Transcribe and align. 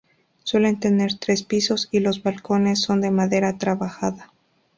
Suelen 0.43 0.79
tener 0.79 1.19
tres 1.19 1.43
pisos 1.43 1.87
y 1.91 1.99
los 1.99 2.23
balcones 2.23 2.81
son 2.81 3.01
de 3.01 3.11
madera 3.11 3.59
trabajada. 3.59 4.31